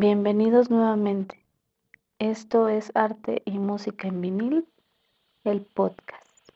[0.00, 1.44] Bienvenidos nuevamente.
[2.20, 4.64] Esto es Arte y Música en Vinil,
[5.42, 6.50] el podcast.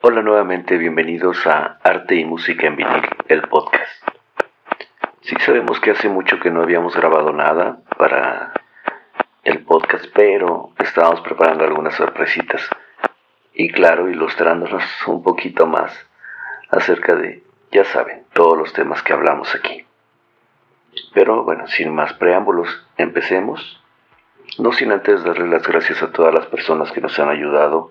[0.00, 4.08] Hola nuevamente, bienvenidos a Arte y Música en Vinil, el podcast.
[5.20, 8.54] Sí sabemos que hace mucho que no habíamos grabado nada para
[9.42, 12.62] el podcast, pero estábamos preparando algunas sorpresitas.
[13.52, 15.92] Y claro, ilustrándonos un poquito más
[16.70, 17.44] acerca de,
[17.74, 19.84] ya saben, todos los temas que hablamos aquí.
[21.12, 23.82] Pero bueno, sin más preámbulos, empecemos.
[24.58, 27.90] No sin antes darle las gracias a todas las personas que nos han ayudado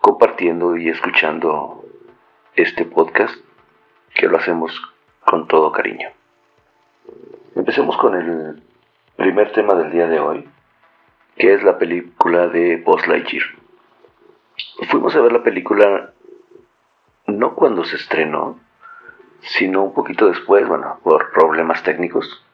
[0.00, 1.84] compartiendo y escuchando
[2.54, 3.36] este podcast,
[4.14, 4.80] que lo hacemos
[5.26, 6.08] con todo cariño.
[7.54, 8.62] Empecemos con el
[9.16, 10.48] primer tema del día de hoy,
[11.36, 13.44] que es la película de Buzz Lightyear.
[14.88, 16.14] Fuimos a ver la película
[17.26, 18.58] no cuando se estrenó,
[19.42, 22.44] sino un poquito después, bueno, por problemas técnicos.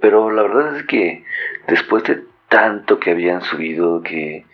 [0.00, 1.24] Pero la verdad es que
[1.68, 4.44] después de tanto que habían subido, que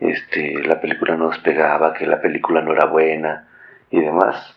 [0.00, 3.48] este, la película no despegaba, que la película no era buena
[3.90, 4.56] y demás,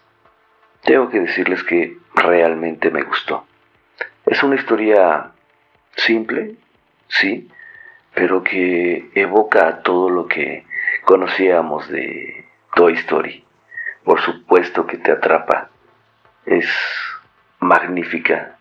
[0.84, 3.46] tengo que decirles que realmente me gustó.
[4.26, 5.32] Es una historia
[5.96, 6.56] simple,
[7.08, 7.50] sí,
[8.14, 10.66] pero que evoca todo lo que
[11.04, 12.46] conocíamos de
[12.76, 13.47] Toy Story.
[14.08, 15.70] Por supuesto que te atrapa.
[16.46, 16.66] Es
[17.60, 18.56] magnífica.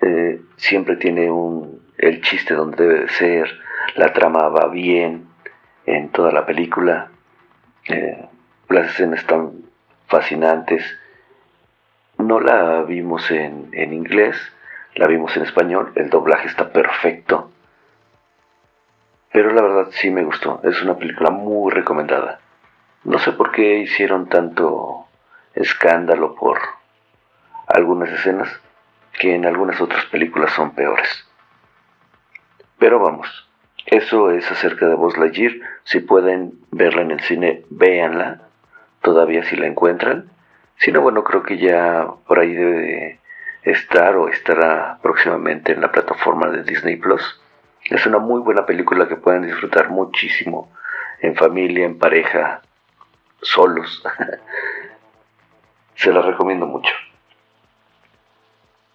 [0.00, 3.50] Eh, siempre tiene un, el chiste donde debe de ser.
[3.96, 5.26] La trama va bien
[5.84, 7.10] en toda la película.
[7.90, 8.26] Eh,
[8.70, 9.66] las escenas están
[10.06, 10.82] fascinantes.
[12.16, 14.34] No la vimos en, en inglés,
[14.94, 15.92] la vimos en español.
[15.94, 17.50] El doblaje está perfecto.
[19.30, 20.62] Pero la verdad sí me gustó.
[20.64, 22.40] Es una película muy recomendada.
[23.04, 25.06] No sé por qué hicieron tanto
[25.54, 26.58] escándalo por
[27.66, 28.48] algunas escenas
[29.18, 31.26] que en algunas otras películas son peores.
[32.78, 33.48] Pero vamos,
[33.86, 35.52] eso es acerca de Buzz Lightyear.
[35.84, 38.42] Si pueden verla en el cine, véanla.
[39.00, 40.30] Todavía si la encuentran.
[40.78, 43.20] Si no, bueno, creo que ya por ahí debe
[43.62, 47.40] estar o estará próximamente en la plataforma de Disney Plus.
[47.84, 50.70] Es una muy buena película que pueden disfrutar muchísimo
[51.20, 52.62] en familia, en pareja,
[53.42, 54.02] solos.
[55.94, 56.92] Se la recomiendo mucho.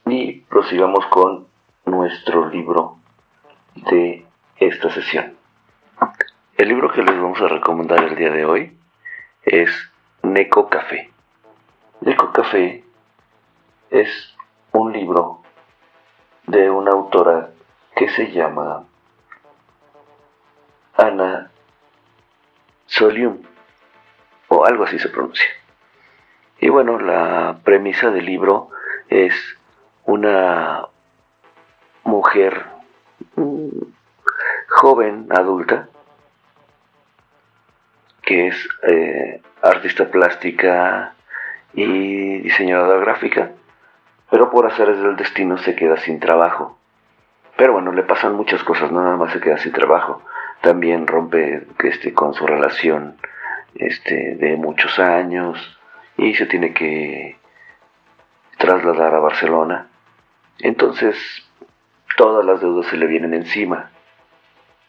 [0.06, 1.48] Y prosigamos con
[1.86, 2.98] nuestro libro
[3.76, 4.26] de
[4.58, 5.38] esta sesión.
[6.58, 8.78] El libro que les vamos a recomendar el día de hoy
[9.44, 9.72] es
[10.22, 11.10] Neko Café.
[12.02, 12.84] Neko Café
[13.90, 14.36] es
[14.72, 15.42] un libro
[16.48, 17.52] de una autora
[17.96, 18.84] que se llama
[20.98, 21.52] Ana
[22.86, 23.51] Solium
[24.66, 25.46] algo así se pronuncia.
[26.60, 28.70] Y bueno, la premisa del libro
[29.10, 29.34] es
[30.06, 30.86] una
[32.04, 32.66] mujer
[33.36, 33.70] mm,
[34.70, 35.90] joven, adulta,
[38.22, 41.14] que es eh, artista plástica
[41.74, 43.52] y diseñadora gráfica,
[44.30, 46.78] pero por hacer del destino se queda sin trabajo.
[47.58, 50.22] Pero bueno, le pasan muchas cosas, no nada más se queda sin trabajo,
[50.62, 53.18] también rompe este, con su relación
[53.76, 55.58] este, de muchos años
[56.18, 57.38] y se tiene que
[58.58, 59.88] trasladar a Barcelona.
[60.60, 61.18] Entonces,
[62.18, 63.92] todas las deudas se le vienen encima.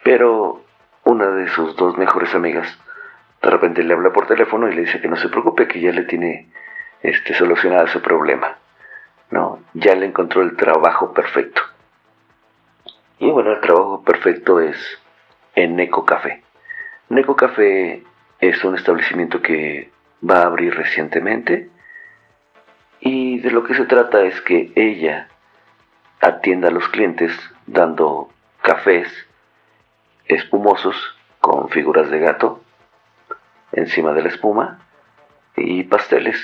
[0.02, 0.62] Pero
[1.04, 2.78] una de sus dos mejores amigas
[3.42, 5.90] de repente le habla por teléfono y le dice que no se preocupe, que ya
[5.90, 6.48] le tiene
[7.02, 8.56] este, solucionado ese problema.
[9.30, 9.60] ¿no?
[9.74, 11.62] Ya le encontró el trabajo perfecto.
[13.18, 14.76] Y bueno, el trabajo perfecto es
[15.54, 16.42] en Neco Café.
[17.08, 18.04] Neco Café
[18.42, 19.92] es un establecimiento que
[20.28, 21.70] va a abrir recientemente
[22.98, 25.28] y de lo que se trata es que ella
[26.20, 27.32] atienda a los clientes
[27.66, 28.30] dando
[28.60, 29.08] cafés
[30.26, 30.96] espumosos
[31.40, 32.60] con figuras de gato
[33.70, 34.80] encima de la espuma
[35.56, 36.40] y pasteles.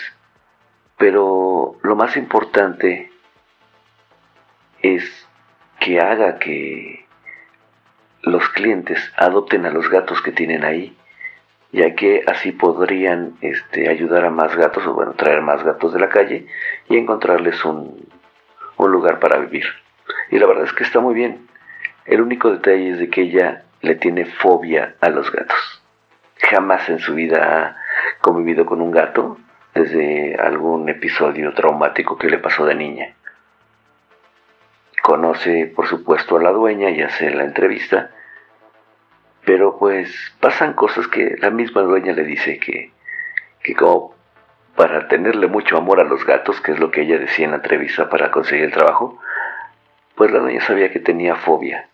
[0.98, 3.10] Pero lo más importante
[4.82, 5.04] es
[5.80, 7.06] que haga que
[8.22, 10.96] los clientes adopten a los gatos que tienen ahí
[11.72, 16.00] ya que así podrían este, ayudar a más gatos, o bueno, traer más gatos de
[16.00, 16.46] la calle
[16.88, 18.08] y encontrarles un,
[18.76, 19.64] un lugar para vivir.
[20.30, 21.46] Y la verdad es que está muy bien.
[22.06, 25.82] El único detalle es de que ella le tiene fobia a los gatos.
[26.38, 27.76] Jamás en su vida ha
[28.20, 29.38] convivido con un gato
[29.74, 33.14] desde algún episodio traumático que le pasó de niña.
[35.02, 38.10] Conoce, por supuesto, a la dueña y hace la entrevista
[39.44, 42.92] pero pues pasan cosas que la misma dueña le dice que,
[43.62, 44.14] que como
[44.76, 47.56] para tenerle mucho amor a los gatos, que es lo que ella decía en la
[47.56, 49.18] entrevista para conseguir el trabajo,
[50.14, 51.88] pues la doña sabía que tenía fobia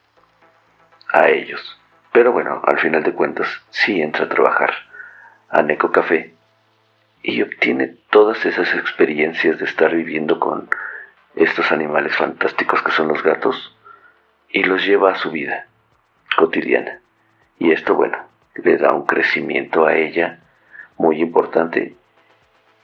[1.12, 1.80] a ellos.
[2.12, 4.74] Pero bueno, al final de cuentas sí entra a trabajar
[5.48, 6.34] a Neco Café
[7.22, 10.68] y obtiene todas esas experiencias de estar viviendo con
[11.36, 13.76] estos animales fantásticos que son los gatos
[14.50, 15.66] y los lleva a su vida
[16.36, 17.00] cotidiana.
[17.58, 18.18] Y esto, bueno,
[18.56, 20.40] le da un crecimiento a ella
[20.96, 21.96] muy importante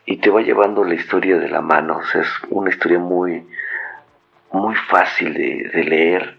[0.04, 2.00] y te va llevando la historia de la mano.
[2.00, 3.46] es una historia muy,
[4.52, 6.38] muy fácil de, de leer,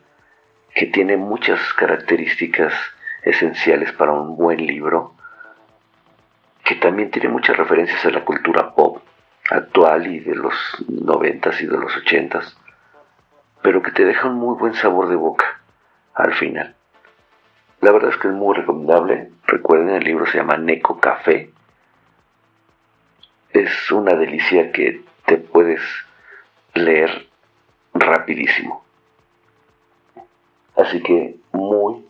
[0.74, 2.74] que tiene muchas características
[3.24, 5.13] esenciales para un buen libro,
[6.63, 9.01] que también tiene muchas referencias a la cultura pop
[9.50, 10.54] actual y de los
[10.88, 12.57] noventas y de los ochentas,
[13.62, 15.62] pero que te deja un muy buen sabor de boca
[16.13, 16.75] al final.
[17.81, 19.31] La verdad es que es muy recomendable.
[19.48, 21.51] Recuerden, el libro se llama Neco Café.
[23.50, 25.81] Es una delicia que te puedes
[26.75, 27.28] leer
[27.95, 28.83] rapidísimo.
[30.78, 32.06] Así que muy,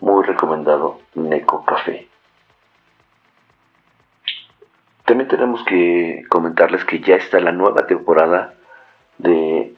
[0.00, 2.08] muy recomendado Neco Café.
[5.04, 8.54] También tenemos que comentarles que ya está la nueva temporada
[9.18, 9.74] de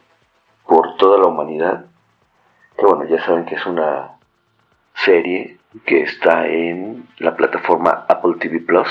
[0.64, 1.86] Por toda la humanidad.
[2.78, 4.14] Que bueno, ya saben que es una
[4.94, 8.88] serie que está en la plataforma Apple TV Plus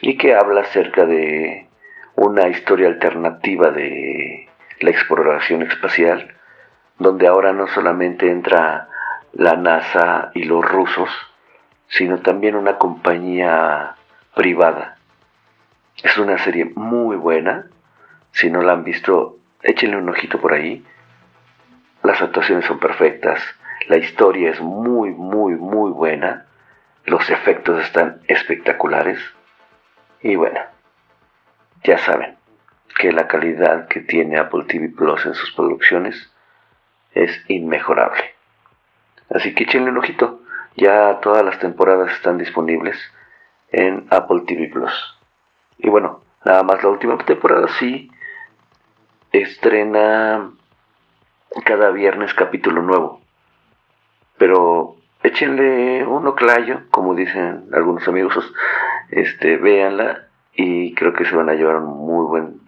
[0.00, 1.68] y que habla acerca de
[2.16, 4.48] una historia alternativa de
[4.80, 6.34] la exploración espacial,
[6.98, 8.88] donde ahora no solamente entra
[9.32, 11.10] la NASA y los rusos,
[11.88, 13.96] sino también una compañía
[14.34, 14.96] privada.
[16.02, 17.66] Es una serie muy buena,
[18.32, 20.84] si no la han visto, échenle un ojito por ahí.
[22.02, 23.40] Las actuaciones son perfectas,
[23.88, 26.46] la historia es muy, muy, muy buena.
[27.04, 29.18] Los efectos están espectaculares.
[30.22, 30.60] Y bueno,
[31.82, 32.36] ya saben
[32.98, 36.32] que la calidad que tiene Apple TV Plus en sus producciones
[37.12, 38.34] es inmejorable.
[39.30, 40.40] Así que echenle un ojito.
[40.76, 42.98] Ya todas las temporadas están disponibles
[43.70, 45.18] en Apple TV Plus.
[45.78, 48.10] Y bueno, nada más la última temporada sí
[49.32, 50.50] estrena
[51.64, 53.23] cada viernes capítulo nuevo.
[54.44, 58.36] Pero échenle un oclayo, como dicen algunos amigos,
[59.08, 62.60] este, véanla y creo que se van a llevar un muy buen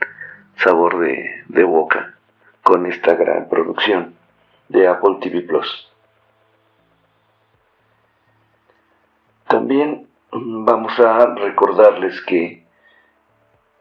[0.56, 2.14] sabor de, de boca
[2.62, 4.14] con esta gran producción
[4.70, 5.93] de Apple TV Plus.
[9.46, 12.64] También vamos a recordarles que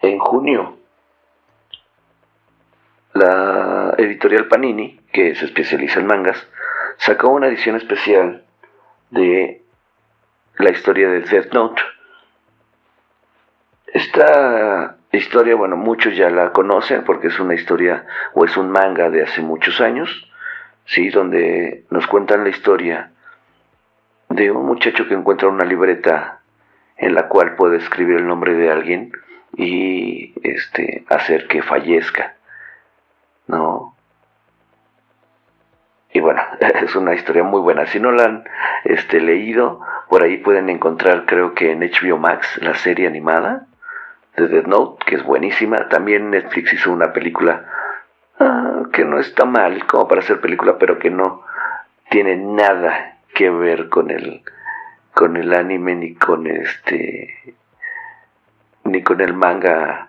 [0.01, 0.75] en junio
[3.13, 6.45] la editorial Panini, que se especializa en mangas,
[6.97, 8.43] sacó una edición especial
[9.09, 9.63] de
[10.57, 11.81] la historia de Death Note.
[13.87, 19.09] Esta historia, bueno, muchos ya la conocen porque es una historia o es un manga
[19.09, 20.31] de hace muchos años,
[20.85, 23.11] sí, donde nos cuentan la historia
[24.29, 26.41] de un muchacho que encuentra una libreta
[26.97, 29.11] en la cual puede escribir el nombre de alguien
[29.55, 32.35] y este hacer que fallezca.
[33.47, 33.94] ¿No?
[36.15, 37.85] Y bueno, es una historia muy buena.
[37.87, 38.45] Si no la han
[38.85, 43.65] este, leído, por ahí pueden encontrar, creo que en HBO Max, la serie animada
[44.37, 45.89] de Death Note, que es buenísima.
[45.89, 47.65] También Netflix hizo una película
[48.39, 51.43] ah, que no está mal como para hacer película, pero que no
[52.09, 54.41] tiene nada que ver con el,
[55.13, 57.55] con el anime ni con este
[58.85, 60.07] ni con el manga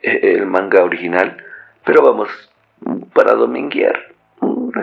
[0.00, 1.36] el manga original
[1.84, 2.28] pero vamos
[3.12, 4.13] para dominguear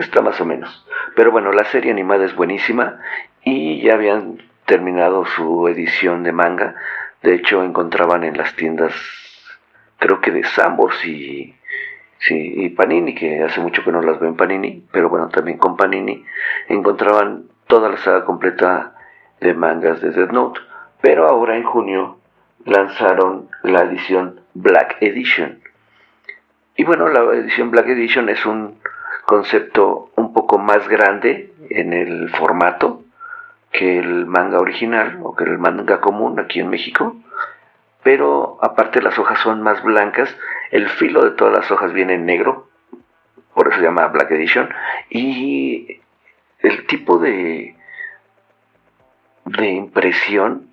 [0.00, 0.86] está más o menos.
[1.16, 3.00] Pero bueno, la serie animada es buenísima
[3.44, 6.74] y ya habían terminado su edición de manga.
[7.22, 8.94] De hecho, encontraban en las tiendas,
[9.98, 11.54] creo que de Sambors y,
[12.18, 15.76] sí, y Panini, que hace mucho que no las ven Panini, pero bueno, también con
[15.76, 16.24] Panini,
[16.68, 18.94] encontraban toda la saga completa
[19.40, 20.60] de mangas de Death Note.
[21.00, 22.18] Pero ahora en junio
[22.64, 25.60] lanzaron la edición Black Edition.
[26.76, 28.78] Y bueno, la edición Black Edition es un
[29.24, 33.02] concepto un poco más grande en el formato
[33.70, 37.16] que el manga original o que el manga común aquí en México,
[38.02, 40.34] pero aparte las hojas son más blancas,
[40.70, 42.68] el filo de todas las hojas viene en negro,
[43.54, 44.68] por eso se llama Black Edition,
[45.08, 46.00] y
[46.60, 47.76] el tipo de,
[49.46, 50.68] de impresión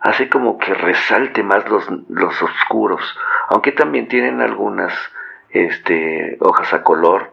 [0.00, 3.02] hace como que resalte más los, los oscuros,
[3.48, 4.92] aunque también tienen algunas
[5.50, 7.31] este, hojas a color,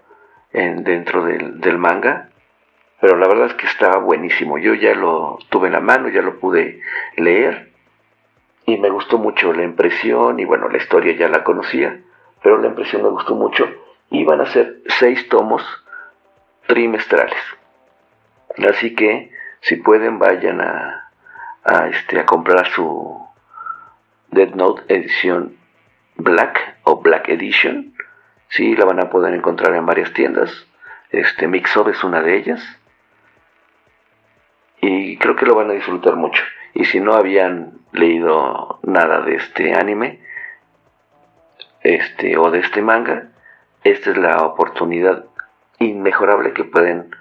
[0.54, 2.30] en, dentro del, manga,
[3.00, 4.58] pero la verdad es que estaba buenísimo.
[4.58, 6.82] Yo ya lo tuve en la mano, ya lo pude
[7.16, 7.72] leer
[8.66, 12.00] y me gustó mucho la impresión y bueno, la historia ya la conocía,
[12.44, 13.68] pero la impresión me gustó mucho
[14.10, 15.64] y van a ser seis tomos
[16.68, 17.40] trimestrales.
[18.70, 21.12] Así que si pueden vayan a,
[21.64, 23.20] a, este, a comprar su
[24.32, 25.58] Dead Note edición
[26.16, 27.89] Black o Black Edition.
[28.50, 30.52] Sí, la van a poder encontrar en varias tiendas.
[31.12, 32.62] Este Mixup es una de ellas.
[34.82, 36.44] Y creo que lo van a disfrutar mucho.
[36.74, 40.20] Y si no habían leído nada de este anime,
[41.82, 43.30] este o de este manga,
[43.84, 45.26] esta es la oportunidad
[45.80, 47.16] inmejorable que pueden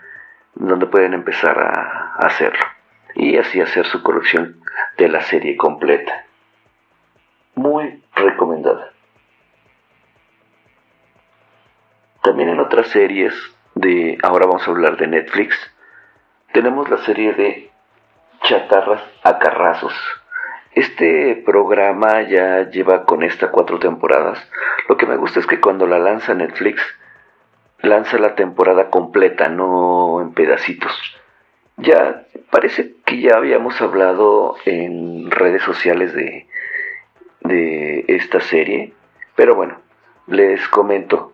[0.54, 2.64] donde pueden empezar a, hacerlo
[3.14, 4.60] y así hacer su colección
[4.96, 6.24] de la serie completa.
[7.54, 8.92] Muy recomendada.
[12.22, 13.34] También en otras series
[13.74, 15.56] de, ahora vamos a hablar de Netflix,
[16.52, 17.70] tenemos la serie de
[18.42, 19.94] Chatarras a Carrazos.
[20.72, 24.38] Este programa ya lleva con esta cuatro temporadas.
[24.88, 26.82] Lo que me gusta es que cuando la lanza Netflix,
[27.80, 30.92] lanza la temporada completa, no en pedacitos.
[31.76, 36.46] Ya parece que ya habíamos hablado en redes sociales de,
[37.40, 38.92] de esta serie,
[39.36, 39.78] pero bueno,
[40.26, 41.32] les comento.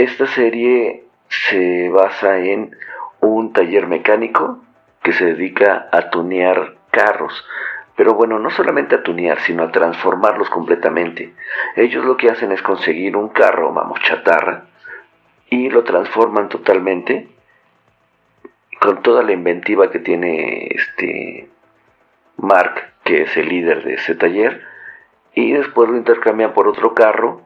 [0.00, 2.74] Esta serie se basa en
[3.20, 4.64] un taller mecánico
[5.02, 7.44] que se dedica a tunear carros.
[7.96, 11.34] Pero bueno, no solamente a tunear, sino a transformarlos completamente.
[11.76, 14.64] Ellos lo que hacen es conseguir un carro, vamos, chatarra,
[15.50, 17.28] y lo transforman totalmente
[18.80, 21.50] con toda la inventiva que tiene este
[22.38, 24.62] Mark, que es el líder de ese taller,
[25.34, 27.42] y después lo intercambian por otro carro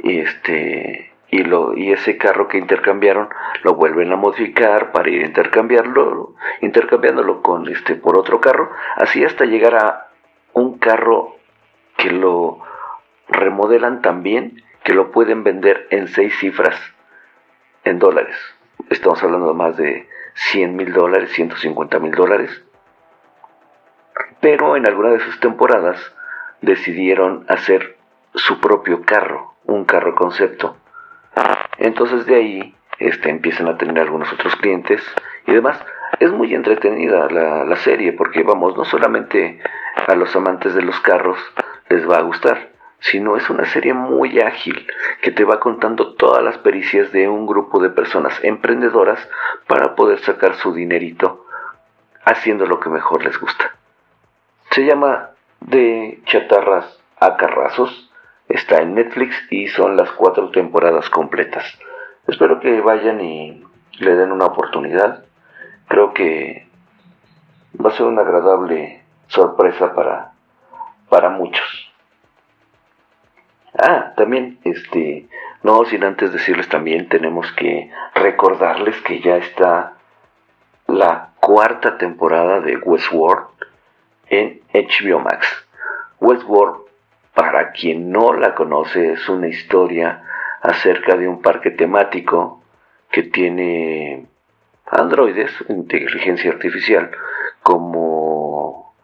[0.00, 3.28] y este y lo y ese carro que intercambiaron
[3.62, 9.44] lo vuelven a modificar para ir intercambiarlo intercambiándolo con este por otro carro así hasta
[9.44, 10.08] llegar a
[10.52, 11.36] un carro
[11.96, 12.60] que lo
[13.28, 16.80] remodelan también que lo pueden vender en seis cifras
[17.82, 18.36] en dólares.
[18.88, 22.62] Estamos hablando de más de 100 mil dólares, 150 mil dólares.
[24.40, 25.98] Pero en alguna de sus temporadas
[26.60, 27.96] decidieron hacer
[28.34, 30.76] su propio carro, un carro concepto.
[31.78, 35.02] Entonces de ahí este, empiezan a tener algunos otros clientes
[35.46, 35.78] y demás.
[36.20, 39.60] Es muy entretenida la, la serie porque vamos, no solamente
[40.06, 41.38] a los amantes de los carros
[41.88, 44.86] les va a gustar, sino es una serie muy ágil
[45.22, 49.28] que te va contando todas las pericias de un grupo de personas emprendedoras
[49.66, 51.44] para poder sacar su dinerito
[52.24, 53.76] haciendo lo que mejor les gusta.
[54.70, 58.05] Se llama De chatarras a carrazos,
[58.48, 61.64] está en Netflix y son las cuatro temporadas completas.
[62.26, 63.64] Espero que vayan y
[63.98, 65.24] le den una oportunidad.
[65.88, 66.66] Creo que
[67.84, 70.32] va a ser una agradable sorpresa para,
[71.08, 71.92] para muchos.
[73.78, 75.28] Ah, también, este,
[75.62, 79.94] no sin antes decirles también, tenemos que recordarles que ya está
[80.86, 83.48] la cuarta temporada de Westworld
[84.28, 85.46] en HBO Max.
[86.20, 86.85] Westworld,
[87.36, 90.22] para quien no la conoce, es una historia
[90.62, 92.62] acerca de un parque temático
[93.10, 94.26] que tiene
[94.86, 97.10] androides, inteligencia artificial,
[97.62, 98.94] como,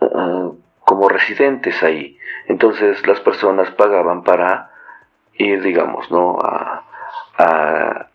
[0.00, 2.18] ah, como residentes ahí.
[2.48, 4.72] Entonces las personas pagaban para
[5.34, 6.36] ir, digamos, ¿no?
[6.42, 6.80] A,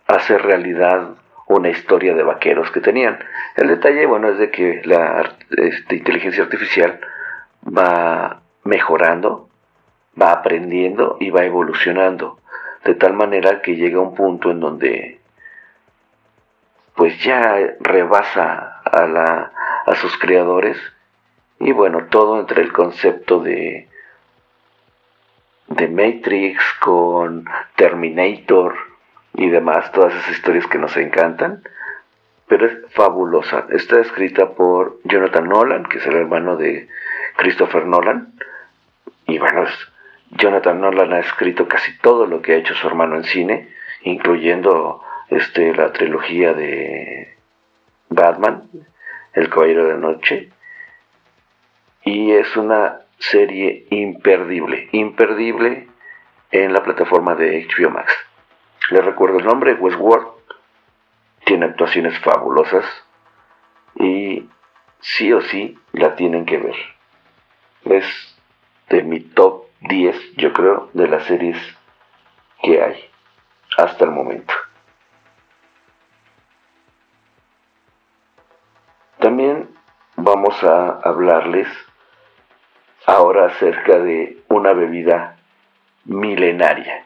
[0.06, 1.10] hacer realidad
[1.46, 3.18] una historia de vaqueros que tenían.
[3.56, 7.00] El detalle, bueno, es de que la este, inteligencia artificial
[7.66, 9.48] va mejorando,
[10.20, 12.38] va aprendiendo y va evolucionando,
[12.84, 15.20] de tal manera que llega un punto en donde
[16.94, 19.52] pues ya rebasa a, la,
[19.86, 20.76] a sus creadores
[21.58, 23.90] y bueno, todo entre el concepto de
[25.70, 27.44] de Matrix, con
[27.76, 28.74] Terminator
[29.34, 31.62] y demás, todas esas historias que nos encantan.
[32.48, 33.66] Pero es fabulosa.
[33.70, 36.88] Está escrita por Jonathan Nolan, que es el hermano de
[37.40, 38.34] Christopher Nolan.
[39.26, 39.64] Y bueno,
[40.28, 43.70] Jonathan Nolan ha escrito casi todo lo que ha hecho su hermano en cine,
[44.02, 47.38] incluyendo este, la trilogía de
[48.10, 48.68] Batman,
[49.32, 50.50] El Caballero de Noche.
[52.04, 55.88] Y es una serie imperdible, imperdible
[56.50, 58.12] en la plataforma de HBO Max.
[58.90, 60.28] Les recuerdo el nombre, Westworld.
[61.46, 62.84] Tiene actuaciones fabulosas
[63.94, 64.46] y
[65.00, 66.99] sí o sí la tienen que ver.
[67.84, 68.04] Es
[68.88, 71.56] de mi top 10, yo creo, de las series
[72.62, 73.10] que hay
[73.76, 74.52] hasta el momento.
[79.18, 79.68] También
[80.16, 81.68] vamos a hablarles
[83.06, 85.36] ahora acerca de una bebida
[86.04, 87.04] milenaria,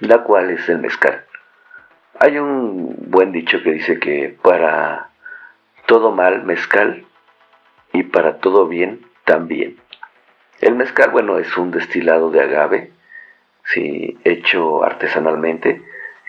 [0.00, 1.24] la cual es el mezcal.
[2.18, 5.10] Hay un buen dicho que dice que para
[5.86, 7.06] todo mal, mezcal,
[7.92, 9.76] y para todo bien, también.
[10.60, 12.90] El mezcal, bueno, es un destilado de agave,
[13.62, 15.82] sí, hecho artesanalmente.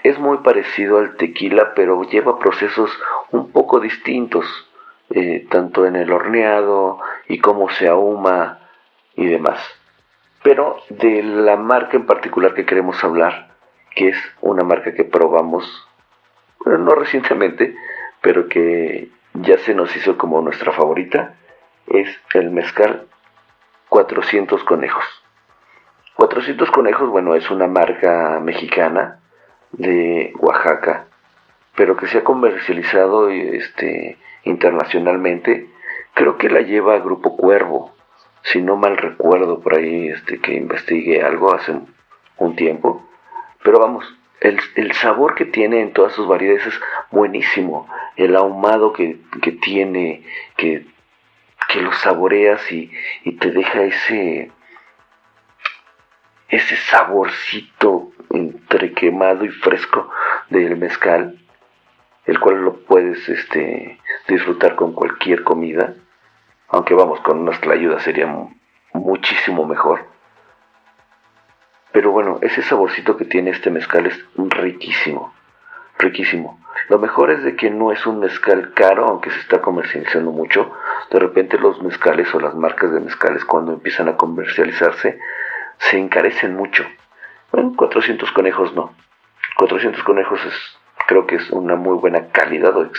[0.03, 2.91] Es muy parecido al tequila, pero lleva procesos
[3.31, 4.45] un poco distintos,
[5.09, 8.59] eh, tanto en el horneado y cómo se ahuma
[9.15, 9.59] y demás.
[10.43, 13.55] Pero de la marca en particular que queremos hablar,
[13.95, 15.65] que es una marca que probamos,
[16.63, 17.75] bueno, no recientemente,
[18.21, 21.33] pero que ya se nos hizo como nuestra favorita,
[21.93, 23.07] es el mezcal
[23.89, 25.05] 400 conejos.
[26.15, 29.19] 400 conejos, bueno, es una marca mexicana
[29.71, 31.05] de Oaxaca,
[31.75, 35.69] pero que se ha comercializado este, internacionalmente.
[36.13, 37.93] Creo que la lleva Grupo Cuervo,
[38.43, 41.73] si no mal recuerdo por ahí este, que investigué algo hace
[42.37, 43.07] un tiempo.
[43.63, 44.05] Pero vamos,
[44.41, 46.79] el, sabor que tiene en todas sus variedades es
[47.11, 47.87] buenísimo.
[48.15, 49.19] El ahumado que,
[49.61, 50.23] tiene,
[50.57, 50.87] que,
[51.67, 52.91] que, lo saboreas y,
[53.23, 54.51] y, te deja ese,
[56.49, 60.09] ese saborcito entre quemado y fresco
[60.49, 61.39] del mezcal,
[62.25, 65.95] el cual lo puedes este, disfrutar con cualquier comida.
[66.69, 68.27] Aunque vamos, con unas tlayudas sería
[68.93, 70.05] muchísimo mejor.
[71.91, 75.33] Pero bueno, ese saborcito que tiene este mezcal es riquísimo,
[75.97, 76.59] riquísimo.
[76.87, 80.71] Lo mejor es de que no es un mezcal caro, aunque se está comercializando mucho.
[81.09, 85.19] De repente los mezcales o las marcas de mezcales cuando empiezan a comercializarse
[85.77, 86.85] se encarecen mucho.
[87.51, 88.93] Bueno, 400 conejos no.
[89.57, 90.53] 400 conejos es,
[91.07, 92.89] creo que es una muy buena calidad o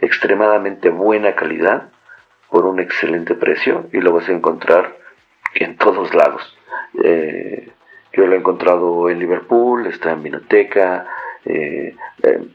[0.00, 1.90] extremadamente buena calidad
[2.50, 4.96] por un excelente precio y lo vas a encontrar
[5.54, 6.56] en todos lados.
[7.02, 7.70] Eh,
[8.12, 11.06] yo lo he encontrado en Liverpool, está en Vinoteca,
[11.44, 12.48] eh, eh,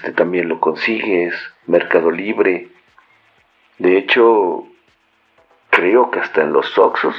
[0.00, 1.34] este, también lo consigues,
[1.66, 2.68] Mercado Libre.
[3.78, 4.66] De hecho,
[5.68, 7.14] creo que hasta en los Oxos.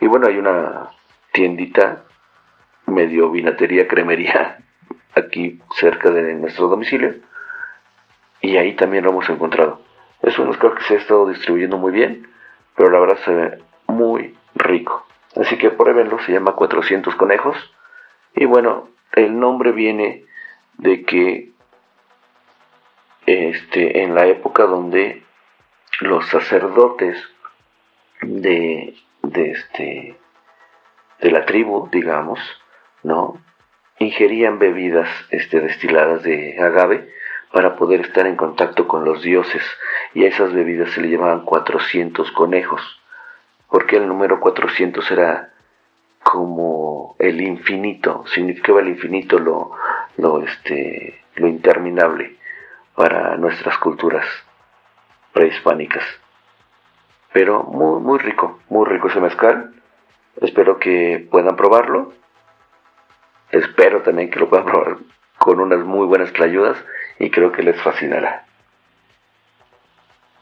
[0.00, 0.90] Y bueno, hay una
[1.32, 2.04] tiendita,
[2.86, 4.58] medio vinatería, cremería,
[5.16, 7.16] aquí cerca de nuestro domicilio.
[8.40, 9.80] Y ahí también lo hemos encontrado.
[10.22, 12.28] Es un mezcal que se ha estado distribuyendo muy bien,
[12.76, 13.58] pero la verdad se ve
[13.88, 15.04] muy rico.
[15.34, 17.56] Así que pruébenlo, se llama 400 conejos.
[18.36, 20.24] Y bueno, el nombre viene
[20.78, 21.51] de que
[23.26, 25.22] este, en la época donde
[26.00, 27.16] los sacerdotes
[28.20, 30.16] de, de, este,
[31.20, 32.40] de la tribu, digamos,
[33.02, 33.40] ¿no?
[33.98, 37.08] ingerían bebidas este, destiladas de agave
[37.52, 39.62] para poder estar en contacto con los dioses
[40.14, 42.80] y a esas bebidas se le llamaban 400 conejos,
[43.68, 45.52] porque el número 400 era
[46.22, 49.72] como el infinito, significaba el infinito, lo,
[50.16, 52.41] lo, este, lo interminable
[52.94, 54.26] para nuestras culturas
[55.32, 56.04] prehispánicas.
[57.32, 59.74] Pero muy, muy rico, muy rico ese mezcal.
[60.40, 62.12] Espero que puedan probarlo.
[63.50, 64.96] Espero también que lo puedan probar
[65.38, 66.76] con unas muy buenas tlayudas
[67.18, 68.46] y creo que les fascinará.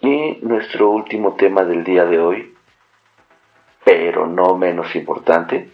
[0.00, 2.54] Y nuestro último tema del día de hoy,
[3.84, 5.70] pero no menos importante,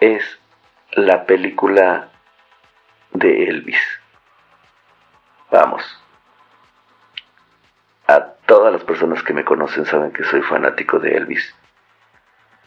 [0.00, 0.22] es
[0.92, 2.10] la película
[3.12, 3.95] de Elvis.
[5.50, 5.82] Vamos.
[8.08, 11.54] A todas las personas que me conocen saben que soy fanático de Elvis.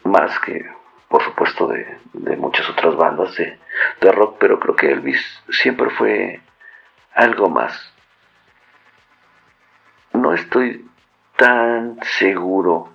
[0.04, 0.64] Más que,
[1.08, 3.58] por supuesto, de, muchas otras bandas de,
[4.00, 6.40] de rock, pero creo que Elvis siempre fue
[7.14, 7.92] algo más.
[10.12, 10.86] No estoy
[11.36, 12.92] tan seguro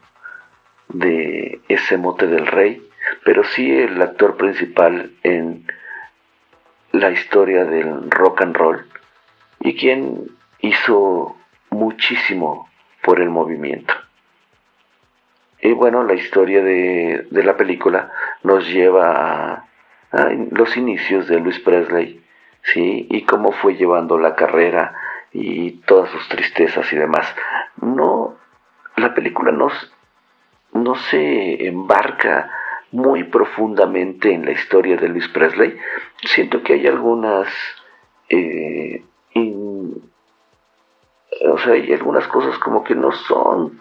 [0.88, 2.88] de ese mote del rey,
[3.24, 5.68] pero sí el actor principal en
[6.92, 8.86] la historia del rock and roll
[9.66, 11.36] y quien hizo
[11.72, 12.70] muchísimo
[13.04, 13.96] por el movimiento.
[15.60, 18.12] Y bueno, la historia de, la película
[18.44, 19.66] nos lleva
[20.12, 22.24] a, los inicios de Luis Presley,
[22.62, 23.08] ¿sí?
[23.10, 24.94] Y cómo fue llevando la carrera
[25.34, 27.36] y todas sus tristezas y demás.
[27.82, 28.36] No,
[28.96, 29.70] la película no,
[30.74, 32.52] no se embarca
[32.92, 35.76] muy profundamente en la historia de Luis Presley.
[36.24, 37.48] Siento que hay algunas...
[38.30, 39.04] Eh,
[41.42, 43.80] o sea, hay algunas cosas como que no son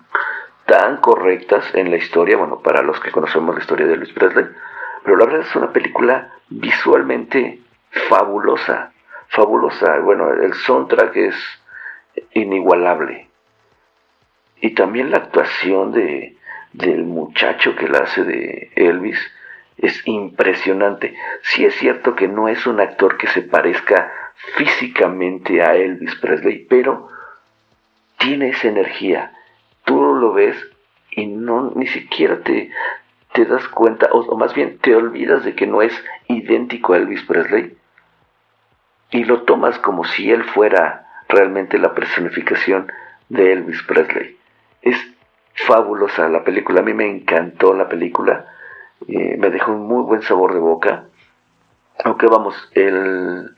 [0.67, 4.47] tan correctas en la historia, bueno, para los que conocemos la historia de Luis Presley,
[5.05, 7.61] pero la verdad es una película visualmente
[8.09, 8.93] fabulosa,
[9.29, 9.99] fabulosa.
[9.99, 11.35] Bueno, el soundtrack es
[12.33, 13.29] inigualable.
[14.61, 16.37] Y también la actuación de,
[16.73, 19.19] del muchacho que la hace de Elvis
[19.77, 21.15] es impresionante.
[21.43, 24.11] Sí es cierto que no es un actor que se parezca
[24.57, 27.09] físicamente a Elvis Presley, pero
[28.19, 29.33] tiene esa energía.
[29.85, 30.57] Tú lo ves
[31.11, 32.71] y no ni siquiera te,
[33.33, 35.93] te das cuenta, o, más bien te olvidas de que no es
[36.29, 37.77] idéntico a Elvis Presley
[39.11, 42.91] y lo tomas como si él fuera realmente la personificación
[43.29, 44.37] de Elvis Presley.
[44.83, 44.97] Es
[45.55, 48.47] fabulosa la película, a mí me encantó la película,
[49.07, 51.05] eh, me dejó un muy buen sabor de boca,
[52.05, 53.51] aunque vamos, el,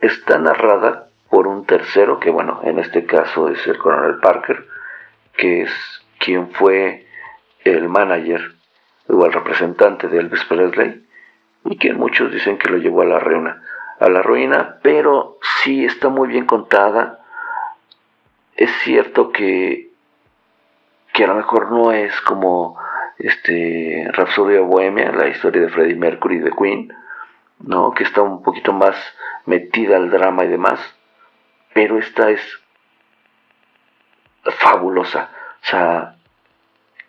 [0.00, 4.66] está narrada por un tercero, que bueno, en este caso es el coronel Parker,
[5.36, 5.72] que es
[6.18, 7.06] quien fue
[7.64, 8.52] el manager
[9.08, 11.04] o el representante de Elvis Presley,
[11.64, 13.18] y que muchos dicen que lo llevó a la
[14.00, 17.18] a la ruina, pero sí está muy bien contada.
[18.56, 19.90] Es cierto que,
[21.12, 22.78] que a lo mejor no es como
[23.18, 26.92] este Rhapsody Bohemia, la historia de Freddie Mercury de Queen,
[27.60, 27.92] ¿no?
[27.92, 28.96] que está un poquito más
[29.46, 30.80] metida al drama y demás,
[31.78, 32.40] pero esta es
[34.42, 35.30] fabulosa.
[35.62, 36.16] O sea,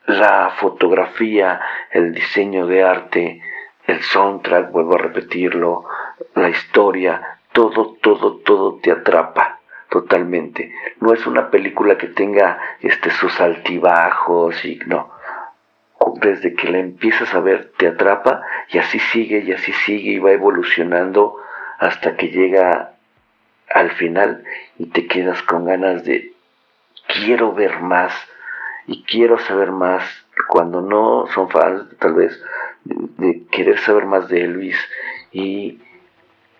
[0.05, 3.41] la fotografía, el diseño de arte,
[3.87, 5.85] el soundtrack, vuelvo a repetirlo,
[6.35, 10.71] la historia, todo, todo, todo te atrapa totalmente.
[10.99, 15.11] No es una película que tenga este, sus altibajos y no.
[16.21, 20.19] Desde que la empiezas a ver te atrapa y así sigue y así sigue y
[20.19, 21.37] va evolucionando
[21.79, 22.98] hasta que llega
[23.69, 24.43] al final
[24.77, 26.33] y te quedas con ganas de
[27.07, 28.13] quiero ver más
[28.87, 30.03] y quiero saber más
[30.47, 32.41] cuando no son fans tal vez
[32.83, 34.77] de, querer saber más de Elvis
[35.31, 35.79] y,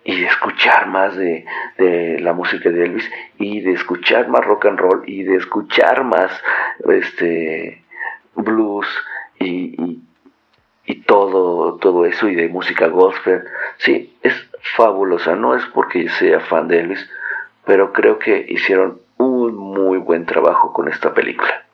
[0.04, 1.44] y de escuchar más de,
[1.78, 6.04] de, la música de Elvis y de escuchar más rock and roll y de escuchar
[6.04, 6.30] más
[6.88, 7.82] este
[8.34, 8.86] blues
[9.38, 10.00] y, y,
[10.84, 13.44] y todo, todo eso y de música gospel.
[13.78, 17.10] Sí, es fabulosa, no es porque sea fan de Elvis,
[17.64, 21.64] pero creo que hicieron un muy buen trabajo con esta película.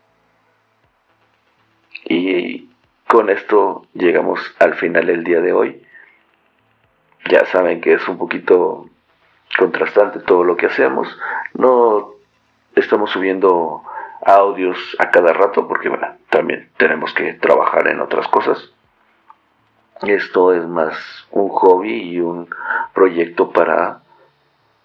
[2.05, 2.69] Y
[3.09, 5.83] con esto llegamos al final del día de hoy.
[7.31, 8.89] Ya saben que es un poquito
[9.59, 11.09] contrastante todo lo que hacemos.
[11.55, 12.11] No
[12.75, 13.83] estamos subiendo
[14.25, 18.73] audios a cada rato porque bueno, también tenemos que trabajar en otras cosas.
[20.03, 22.49] Esto es más un hobby y un
[22.93, 24.01] proyecto para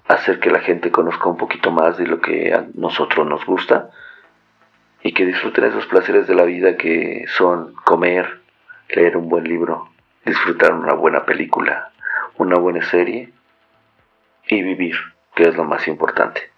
[0.08, 3.89] hacer que la gente conozca un poquito más de lo que a nosotros nos gusta
[5.04, 8.41] y que disfruten esos placeres de la vida que son comer,
[8.89, 9.89] leer un buen libro,
[10.26, 11.91] disfrutar una buena película,
[12.38, 13.32] una buena serie
[14.47, 14.95] y vivir,
[15.36, 16.52] que es lo más importante.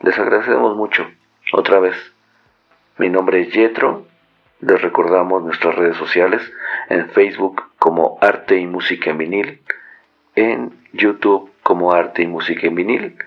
[0.00, 1.10] Les agradecemos mucho.
[1.52, 1.96] Otra vez,
[2.98, 4.06] mi nombre es Yetro.
[4.60, 6.42] Les recordamos nuestras redes sociales
[6.88, 9.62] en Facebook como Arte y Música en Vinil,
[10.34, 13.18] en YouTube como Arte y Música en Vinil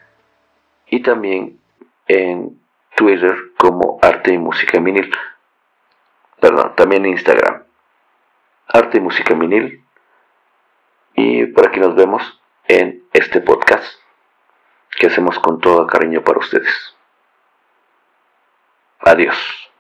[0.88, 1.60] y también
[2.08, 2.60] en
[2.96, 5.10] Twitter como Arte y Música Vinil.
[6.42, 7.64] Perdón, también en Instagram.
[8.68, 9.86] Arte y Música Vinil.
[11.16, 13.86] Y por aquí nos vemos en este podcast
[15.00, 16.96] que hacemos con todo cariño para ustedes.
[19.00, 19.71] Adiós.